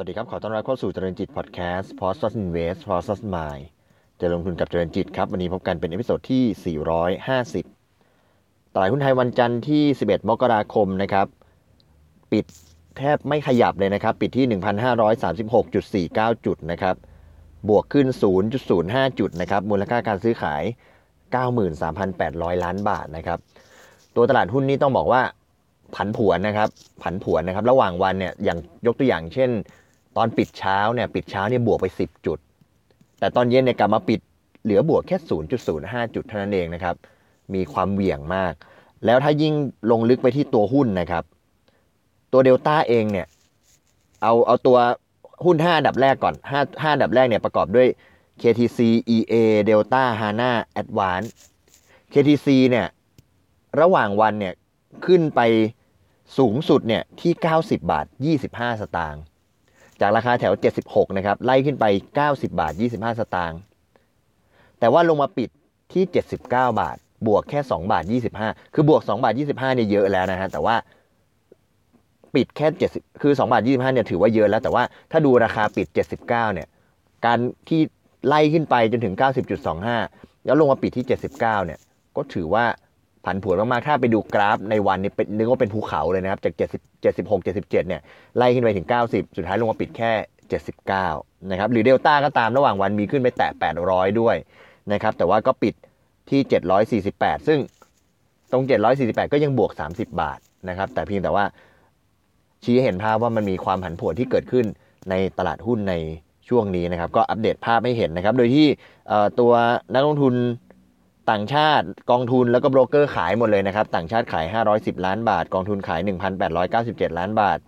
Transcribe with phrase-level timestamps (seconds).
[0.00, 3.64] สวัสดีครับ ขอต้อนรับเข้าสู่เจริญจิตพอดแคสต์ p o s t Invest p o s t Mind
[4.20, 6.76] จะลงทุนกับเจริญจิตครับ วันนี้พบกันเป็น episode ที่
[7.84, 11.26] 450 ตลาดหุ้นไทยวันจันทร์ที่ 11 มกราคมนะครับ
[12.32, 12.44] ปิด
[12.98, 14.46] แทบไม่ขยับเลยนะครับ ปิดที่
[16.36, 16.94] 1,536.49 จุดนะครับ
[17.68, 18.06] บวกขึ้น
[18.62, 20.62] 0.05 จุดนะครับ มูลค่าการซื้อขาย
[21.62, 23.38] 93,800 ล้านบาทนะครับ
[24.14, 25.22] ตัวตลาดหุ้นนี้ต้องบอกว่า
[25.94, 26.68] ผันผวนนะครับ
[27.02, 29.52] ผันผวนนะครับ ระหว่างวันเนี่ยอย่างยกตัวอย่างเช่น
[30.16, 32.38] ตอนปิดเช้าเนี่ยปิดเช้าเนี่ยบวกไป 10 จุด
[33.18, 34.20] แต่ตอนเย็นเนี่ยกลับมาปิด
[34.62, 35.16] เหลือบวกแค่
[35.66, 36.94] 0.05 จุดเท่านั้นเองนะครับ
[37.54, 38.52] มีความเหวี่ยงมาก
[39.04, 39.54] แล้วถ้ายิ่ง
[39.90, 41.24] ลงลึกไปที่ตัวหุ้นนะครับ
[42.32, 43.26] ตัวเดลต้าเองเนี่ย
[44.22, 44.78] เอาเอาตัว
[45.44, 47.88] หุ้น 5 อันดับแรกก่อน 5 5อันดับแรกเนี่ยประกอบด้วย
[48.42, 48.78] KTC
[49.16, 49.34] EA
[49.68, 51.28] Delta Hana Advance
[52.12, 52.86] KTC เนี่ย
[53.80, 54.54] ระหว่างวันเนี่ย
[55.06, 55.40] ขึ้นไป
[56.38, 58.06] สูงสุดเนี่ยที่ 90 บาท
[58.44, 59.22] 25 สตางค์
[60.00, 60.54] จากราคาแถว
[60.86, 61.84] 76 นะครับ ไล่ขึ้นไป
[62.20, 63.60] 90 บาท 25 สตางค์
[64.78, 65.48] แต่ว่าลงมาปิด
[65.92, 66.04] ที่
[66.40, 68.04] 79 บาท บวกแค่ 2 บาท
[68.40, 70.76] 25 คือบวก 2 บาท 25 เนี่ยเยอะแล้วนะฮะ แต่ว่า
[72.34, 76.68] ปิดแค่ 70 คือ 2 บาท 25 เนี่ยถือว่าเยอะแล้ว แต่ว่าถ้าดูราคาปิด 79 เนี่ย
[77.26, 77.80] การที่
[78.26, 79.14] ไล่ขึ้นไปจนถึง
[79.80, 81.78] 90.25 แล้วลงมาปิดที่ 79 เนี่ย
[82.16, 82.64] ก็ถือว่า
[83.24, 88.00] ผันผวนมากๆ ถ้าไปดูกราฟในวันนี้เป็นนึกว่าเป็นภูเขาเลยนะครับ จาก 70 76 77 เนี่ย
[88.36, 90.12] ไล่ขึ้นไปถึง 90 สุดท้ายลงมาปิดแค่
[90.80, 93.50] 79 นะครับ หรือเดลต้าก็ตามระหว่างวันมีขึ้นไปแตะ
[93.86, 94.36] 800 ด้วย
[94.92, 95.74] นะครับ แต่ว่าก็ปิด
[96.30, 96.40] ที่
[97.08, 97.58] 748 ซึ่ง
[98.52, 98.62] ตรง
[98.98, 101.44] 748 ก็ยังบวก 30 บาทนะครับ แต่เพียงแต่ว่า
[102.64, 104.66] ชี้เห็นภาพว่ามันมีความผันผวนที่เกิดขึ้น
[105.10, 105.94] ในตลาดหุ้นใน
[106.48, 108.66] ช่วงนี้นะครับ ก็อัปเดตภาพให้เห็นนะครับ โดยที่
[109.40, 109.52] ตัว
[109.94, 110.34] นักลงทุน
[111.30, 116.00] ต่างชาติกองทุนแล้วก็โบรกเกอร์ขายหมดเลยนะครับ ต่างชาติขาย 510 ล้านบาท กองทุนขาย
[116.60, 117.58] 1,897 ล้านบาท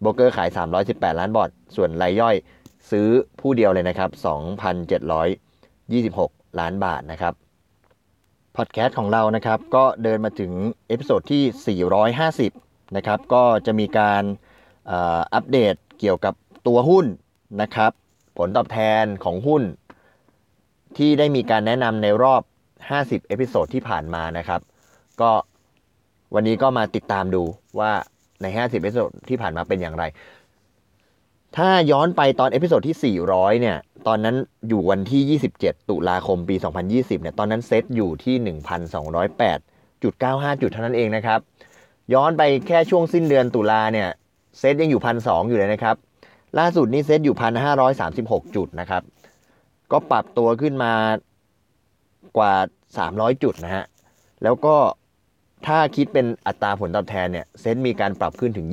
[0.00, 0.48] โบรกเกอร์ขาย
[0.84, 2.36] 318 ล้านบาทส่วนรายย่อย
[2.90, 3.08] ซื้อ
[3.40, 4.10] ผู้เดียวเลยนะครับ
[5.34, 7.34] 2,726 ล้านบาทนะครับ
[8.56, 10.52] พอดแคสต์ของเรานะครับก็เดินมาถึง
[10.88, 11.78] episode ที่
[12.58, 14.22] 450 นะครับ ก็จะมีการ
[15.34, 16.34] อัปเดตเกี่ยวกับ
[16.66, 17.06] ตัวหุ้น
[17.62, 17.92] นะครับ
[18.38, 19.62] ผลตอบแทนของหุ้น
[20.96, 22.42] ที่ได้มีการแนะนำในรอบ
[22.94, 24.60] 50 episode ที่ผ่านมานะครับ
[25.20, 25.30] ก็
[26.34, 27.42] วันนี้ก็มาติดตามดู
[27.78, 27.92] ว่า
[28.42, 30.04] ใน 50 episode ที่ผ่านมาเป็นอย่างไร
[31.56, 33.76] ถ้าย้อนไปตอน episode ที่ 400 เนี่ย
[34.06, 34.36] ตอนนั้น
[34.68, 36.56] อยู่วันที่ 27 ตุลาคมปี
[36.88, 38.58] 2020 เนี่ย ตอนนั้นเซตอยู่ที่
[39.98, 41.40] 1,208.95 จุดเท่านั้นเองนะครับ
[42.14, 44.08] ย้อนไปแค่ช่วงสิ้นเดือนตุลาเนี่ย
[44.58, 45.96] เซตยังอยู่1,200อยู่เลยนะครับ
[46.58, 47.36] ล่าสุดนี้เซตอยู่
[47.94, 49.02] 1,536จุดนะครับ
[49.92, 50.92] ก็ปรับตัวขึ้นมา
[52.36, 52.54] กว่า
[52.94, 53.84] 300 จุดนะฮะ
[54.42, 54.76] แล้วก็
[55.66, 58.66] ถ้าคิดเป็นอัตราผลตอบแทนเนี่ยเซ็นมีการปรับขึ้นถึง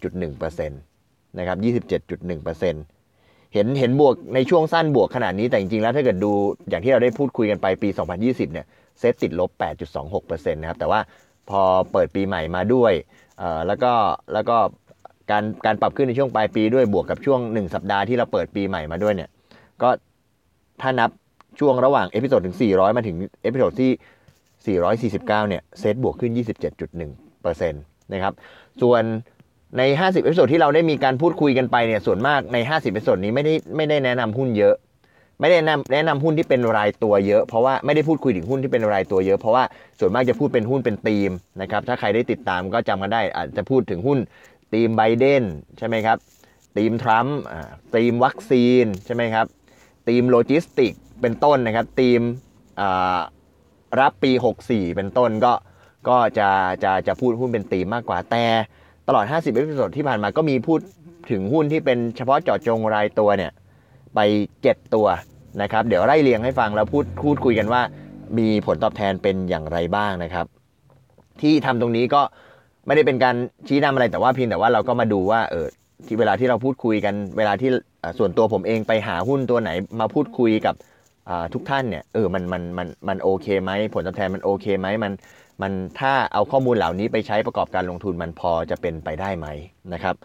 [0.00, 1.58] 27.1%นะครับ
[1.90, 6.32] 27.1%เห็นเห็นบวกในช่วงสั้นบวกขนาดนี้แต่จริงๆแล้วถ้าเกิดดู
[6.68, 7.88] อย่างที่เราได้พูดคุยกันไปปี
[8.20, 8.66] 2020 เนี่ย
[8.98, 9.50] เซ็ตติดลบ
[10.02, 11.00] 8.26%นะครับ แต่ว่า
[11.50, 11.60] พอ
[11.92, 12.92] เปิดปีใหม่มาด้วย
[13.66, 13.92] แล้วก็
[14.32, 14.56] แล้วก็
[15.30, 19.30] การการปรับขึ้นในช่วงปลายปีด้วยบวกกับช่วง 1 สัปดาห์ที่เราเปิดปีใหม่มาด้วยเนี่ย
[19.82, 19.88] ก็
[20.80, 21.10] ถ้านับ
[21.58, 24.78] ช่วงระหว่าง episode ถึง 400 มาถึง episode ที่
[25.18, 26.32] 449 เนี่ย เซตบวกขึ้น
[27.02, 28.32] 27.1%นะครับ
[28.82, 29.02] ส่วน
[29.78, 34.74] ใน 50 episode ที่เราได้มีการพูดคุยกันไปเนี่ย ส่วนมากใน 50 episode นี้ไม่ได้ไม่ได้แนะนำหุ้นเยอะ
[35.40, 39.64] ไม่ได้แนะนำแนะนำหุ้นที่เป็นรายตัวเยอะเพราะว่าไม่ได้พูดคุยถึงหุ้นที่เป็นรายตัวเยอะเพราะว่า
[40.00, 41.30] ส่วนมากจะพูดเป็นหุ้นเป็นธีม
[41.62, 44.18] นะครับถ้าใครได้ติดตามก็จำกันได้อาจจะพูดถึงหุ้น
[44.72, 45.42] ธีมไบเดน
[45.78, 46.16] ใช่ไหมครับ
[46.76, 47.38] ธีมทรัมป์
[47.94, 49.46] ธีมวัคซีนใช่ไหมครับ
[50.08, 50.92] ธีมโลจิสติก
[51.22, 52.20] เป็นต้นนะครับธีม
[54.00, 54.32] รับปี
[54.64, 55.52] 64 เป็นต้นก็
[56.08, 56.48] ก็จะ
[56.84, 58.44] จะจะพูดหุ้นเป็นธีมมากกว่าแต่
[59.08, 60.80] ตลอด 50 episode ที่ผ่านมาก็มีพูด
[61.30, 63.52] ถึงหุ้นที่เป็นเฉพาะเจาะจงรายตัวเนี่ย
[64.14, 64.18] ไป
[64.60, 65.06] 7 ตัว
[65.62, 67.82] นะครับ เดี๋ยวไล่เรียงให้ฟังแล้วพูดพูดคุยกันว่า
[68.38, 70.46] มีผลตอบแทนเป็นอย่างไรบ้างนะครับ
[71.40, 72.22] ที่ทำตรงนี้ก็
[72.86, 73.36] ไม่ได้เป็นการ
[73.68, 75.66] ชี้นำอะไรแต่ว่าเพียงแต่ว่าเราก็มาดูว่าเออ
[76.06, 77.70] ที่เวลาที่เราพูดคุยกัน เวลาที่
[78.18, 79.70] ส่วนตัวผมเองไปหาหุ้นตัวไหน
[80.00, 80.74] มาพูดคุยกับ
[81.52, 85.12] ทุกท่านเนี่ยเออมันมันมันมันโอเคไหมผลตอบแทนมันโอเคไหมมัน
[85.62, 89.46] มันถ้าเอาข้อมูลเหล่านี้ไปใช้ประกอบการลงทุนมันพอจะเป็นไปได้ไหม
[89.92, 90.16] นะครับ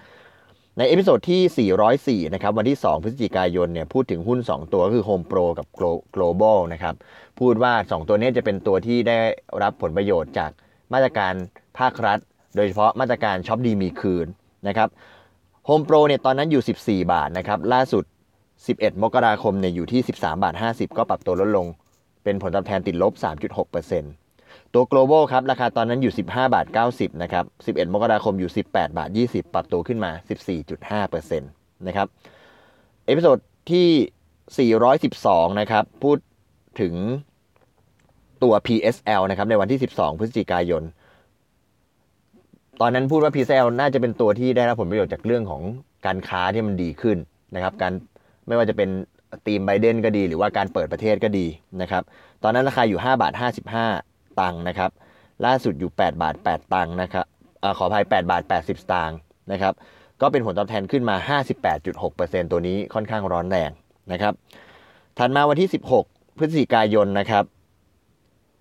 [0.77, 5.67] ใน episode ที่ 404 นะครับ วันที่ 2 พฤศจิกายน เนี่ย พูดถึงหุ้น 2 ตัวก็คือ Home Pro กับ
[6.15, 6.95] Global นะครับ
[7.39, 9.17] พูดว่า 2 ตัวนี้จะเป็นตัวที่ได้
[9.63, 10.51] รับผลประโยชน์จาก
[10.93, 11.33] มาตรการ
[11.79, 12.19] ภาครัฐ
[12.55, 14.27] โดยเฉพาะมาตรการช็อปดีมีคืน
[14.67, 14.89] นะครับ
[15.67, 18.03] Home Pro เนี่ย ตอนนั้นอยู่ 14 บาทนะครับ ล่าสุด
[18.65, 21.67] 11 มกราคมเนี่ยอยู่ที่ 13 บาท 50 ก็ปรับตัวลดลง
[22.23, 23.13] เป็นผลตอบแทนติดลบ
[24.13, 30.11] 3.6%ตัว Global ครับ ราคาตอนนั้นอยู่ 15 บาท 90 นะครับ 11 มกราคมอยู่ 18 บาท 20 ปรับตัวขึ้นมา
[30.71, 31.43] 14.5%น
[31.87, 32.07] นะครับ
[33.05, 33.37] episode
[33.71, 36.17] ที่ 412 นะครับ พูด
[36.81, 36.93] ถึง
[38.43, 40.83] ตัว PSL นะครับในวันที่ 12 พฤศจิกายน
[42.81, 45.61] ตอนนั้นพูดว่า PSL น่าจะเป็นตัวที่ได้รับผลประโยชน์จากเรื่องของ
[46.05, 47.17] การค้าที่มันดีขึ้น
[47.55, 47.93] นะครับ การ
[48.47, 48.89] ไม่ว่าจะเป็น
[49.47, 51.45] ธีมไบเดนก็ดี หรือว่าการเปิดประเทศก็ดี
[51.81, 52.03] นะครับ
[52.43, 53.33] ตอนนั้นราคาอยู่ 5 บาท
[53.83, 54.91] 55 ตังค์นะครับ
[55.45, 57.25] ล่าสุดอยู่ 8 บาท 8 ตังค์นะครับ
[57.63, 59.17] อขออภัย 8 บาท 80 สตางค์
[59.51, 59.73] นะครับ
[60.21, 61.39] ก็เป็นผลตอบแทนขึ้นมา
[61.83, 63.71] 58.6%ตัวนี้ค่อนข้างร้อนแรง
[64.11, 64.33] นะครับ
[65.17, 65.69] ถัดมาวันที่
[66.01, 67.43] 16 พฤศจิกายนนะครับ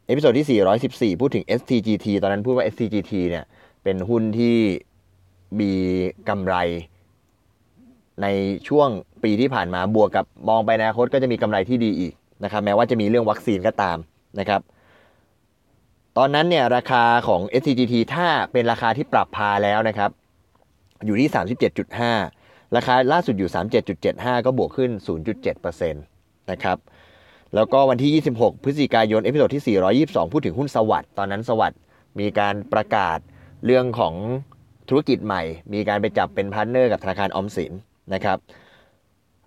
[0.06, 3.44] episode ที่ 414 พูดถึง STGT ตอนนั้นพูดว่า STGT เนี่ย
[3.82, 4.56] เป็นหุ้นที่
[5.60, 5.72] มี
[6.28, 6.54] กำไร
[8.22, 8.26] ใน
[8.68, 8.88] ช่วง
[9.24, 12.12] ปีที่ผ่านมาบวกกับมองไปอนาคตก็จะมีกำไรที่ดีอีก
[12.44, 13.98] นะครับแม้ว่าจะมีเรื่องวัคซีนก็ตาม
[14.38, 14.60] นะครับ
[16.16, 20.10] ตอนนั้นเนี่ยราคาของ STGT ถ้าเป็นราคาที่ปรับพาร์แล้วนะครับ
[21.06, 21.30] อยู่ที่
[22.02, 23.50] 37.5 ราคาล่าสุดอยู่
[23.98, 24.90] 37.75 ก็บวกขึ้น
[25.46, 26.78] 0.7%นะครับ
[27.54, 29.78] แล้วก็วันที่ 26 พฤศจิกายน episode ที่
[30.08, 31.80] 422 พูดถึงหุ้น SAWAD ตอนนั้น SAWAD
[32.20, 33.18] มีการประกาศ
[33.66, 34.14] เรื่องของ
[34.88, 35.42] ธุรกิจใหม่
[35.72, 37.72] มีการไปจับเป็น partner กับธนาคารออมสิน
[38.14, 38.38] นะครับ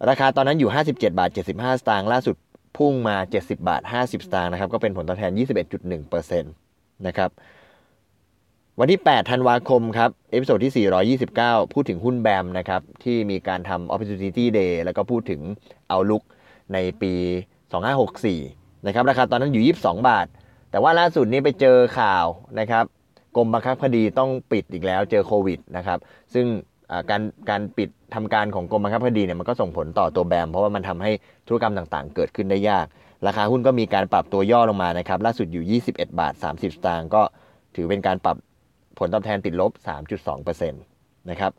[0.09, 2.35] ราคาตอนนั้นอยู่ 57 บาท 75 สตางค์ล่าสุด
[2.77, 5.31] พุ่งมา 70 บาท 50 สตางค์นะครับก็เป็นผลตอบแทน
[5.81, 7.29] 21.1%นะครับ
[8.79, 10.87] วันที่ 8 ธันวาคมครับ episode ที่
[11.27, 15.41] 429 พูดถึงหุ้น BAM นะครับที่มีการทำ Opportunity Day แล้วก็พูดถึง
[15.91, 16.23] Outlook
[16.73, 17.13] ในปี
[17.99, 20.25] 2564 นะครับราคาตอนนั้นอยู่ 22 บาท
[20.71, 22.25] แต่ว่าล่าสุดนี้ไปเจอข่าว
[22.59, 22.85] นะครับ
[23.35, 25.99] กรมบังคับคดีต้องปิดอีกแล้วเจอโควิดนะครับ
[26.33, 26.45] ซึ่ง
[27.09, 31.11] การการปิดทำการของกรมบังคับคดีเนี่ยมันก็ส่งผลต่อตัว BAM เพราะว่ามันทำให้
[31.47, 32.85] ธุรกรรมต่างๆ เกิดขึ้นได้ยาก
[33.27, 37.21] ราคาหุ้นก็มีการปรับตัวย่อลงมานะครับล่าสุดอยู่ 21 บาท 30 สตางค์ก็
[37.75, 38.37] ถือเป็นการปรับ
[38.99, 39.71] ผลตอบแทนติดลบ
[40.21, 41.51] 3.2%นะครับ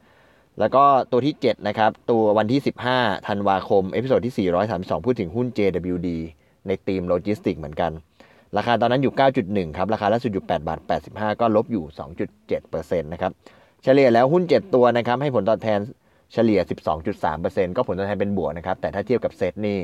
[0.59, 2.61] แล้วก็ตัวที่ 7 นะครับ ตัววันที่
[2.93, 6.09] 15 ธันวาคม episode ที่ 432 พูดถึงหุ้น JWD
[6.67, 7.93] ในธีมโลจิสติกเหมือนกัน
[8.57, 10.79] ราคาตอนนั้นอยู่ 9.1 ครับ ราคาล่าสุดอยู่ 8 บาท
[11.11, 11.85] 85 ก็ลบอยู่
[12.45, 13.33] 2.7%นะครับ
[13.85, 15.81] เฉลี่ยแล้วหุ้น 7 ตัวนะครับให้ผลตอบแทน
[16.33, 16.61] เฉลี่ย
[17.19, 19.79] 12.3%ก็ผลตอบแทนเป็นบวกนะครับ แต่ถ้าเทียบกับเซตนี่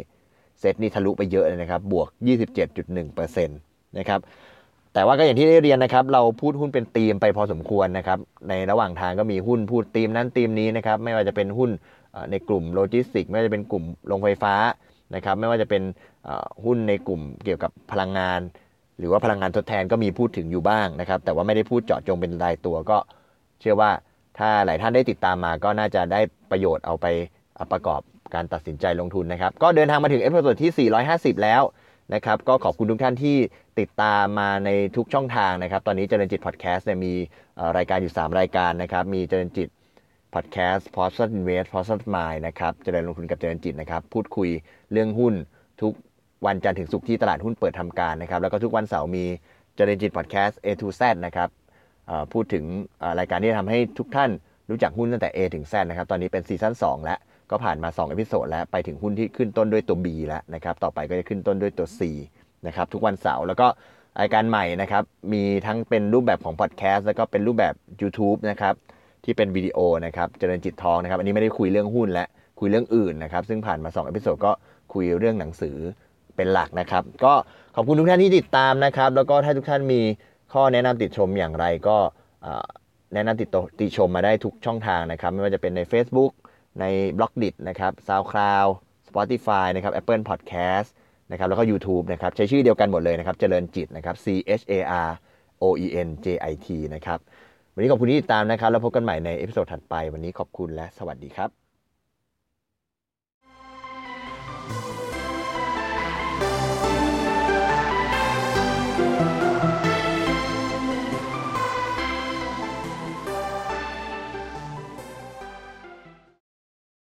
[0.61, 2.09] เซตนี่ทะลุไปเยอะเลยนะครับ บวก
[2.79, 4.21] 27.1%นะครับ
[4.95, 11.71] แต่ว่าก็อย่างที่ได้เรียนนะครับ เราพูดหุ้นเป็นธีมไปพอสมควรนะครับ ในระหว่างทางก็มีหุ้นพูดธีมนั้นธีมนี้นะครับ ไม่ว่าจะเป็นหุ้น
[12.31, 14.55] ในกลุ่มโลจิสติก ไม่ว่าจะเป็นกลุ่มโรงไฟฟ้า
[15.15, 15.83] นะครับ ไม่ว่าจะเป็น
[16.65, 18.41] หุ้นในกลุ่มเกี่ยวกับพลังงาน
[18.99, 22.99] หรือว่าพลังงานทดแทนก็มีพูดถึงอยู่บ้างนะครับ แต่ว่าไม่ได้พูดเจาะจงเป็นรายตัวก็
[23.61, 23.91] เชื่อว่า
[24.39, 26.21] ถ้าหลายท่านได้ติดตามมาก็น่าจะได้
[26.51, 27.07] ประโยชน์เอาไป
[27.73, 28.01] ประกอบ
[28.35, 30.89] การตัดสินใจลงทุนนะครับ ก็เดินทางมาถึง episode ที่
[31.37, 31.63] 450 แล้ว
[32.15, 33.37] นะครับ ก็ขอบคุณทุกท่านที่
[33.81, 37.15] ติดตามมาในทุกช่องทางนะครับ ตอนนี้เจริญจิตพอดแคสต์เนี่ยมี
[37.77, 39.69] รายการอยู่ 3 รายการนะครับ มีเจริญจิต
[40.35, 44.49] พอดแคสต์ post invest post mind นะครับ เจริญลงทุนกับเจริญจิตนะครับ พูดคุย
[44.93, 45.35] เรื่องหุ้น
[45.83, 45.93] ทุก
[46.47, 49.25] วันจันทร์ถึงศุกร์ที่ตลาดหุ้นเปิดทำการนะครับ แล้วก็ทุกวันเสาร์มี
[49.77, 51.49] เจริญจิตพอดแคสต์ A to Z นะครับ
[52.33, 52.65] พูดถึง
[53.19, 54.31] รายการที่ทำให้ทุกท่าน
[54.71, 57.19] รู้จักหุ้นตั้งแต่ A ถึง Z นะครับ ตอนนี้เป็น season 2แล้ว
[57.51, 62.01] ก็ผ่านมา 2 episode แล้ว ไปถึงหุ้นที่ขึ้นต้นด้วยตัว B แล้วนะครับ ต่อไปก็จะขึ้นต้นด้วยตัว C
[62.67, 63.67] นะครับทุกวันเสาร์แล้วก็
[64.21, 68.75] รายการใหม่นะครับ มีทั้งเป็นรูปแบบของพอดแคสต์แล้วก็เป็นรูปแบบ YouTube นะครับ
[69.25, 72.27] ที่เป็นวิดีโอนะครับเจริญจิต Talk นะครับ อันนี้ไม่ได้คุยเรื่องหุ้นและ
[72.61, 74.53] คุยเรื่องอื่นนะครับ ซึ่งผ่านมา2 episode ก็
[74.93, 75.77] คุยเรื่องหนังสือ
[76.37, 77.33] เป็นหลักนะครับ ก็
[77.77, 80.01] ขอบคุณทุกท่านที่ติดตามนะครับ แล้วก็ถ้าทุกท่านมี
[80.53, 81.97] ข้อแนะนำติดชมอย่างไรก็
[83.15, 83.49] แนะนำติด
[83.81, 86.33] ติชมมาได้ทุกช่องทางนะครับ ไม่ว่าจะเป็นใน Facebook
[86.81, 86.85] ใน
[87.19, 88.69] b ล็อกดินะครับ SoundCloud
[89.09, 90.89] Spotify นะครับ Apple Podcast
[91.31, 94.27] นะครับแล้วก็ YouTube นะครับใช้ชื่อเดียวกันหมดเลยนะครับ เจริญจิตนะครับ C
[94.61, 94.73] H A
[95.09, 95.11] R
[95.63, 97.19] O E N J I T นะครับ
[97.75, 101.66] วันนี้ขอบคุณที่ติดตามนะครับ แล้วพบกันใหม่ใน episode ถัดไป วันนี้ขอบคุณและสวัสดีครับ